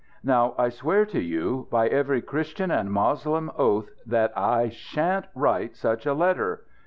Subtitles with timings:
[0.23, 5.75] Now I swear to you, by every Christian and Moslem oath, that I shan't write
[5.75, 6.63] such a letter!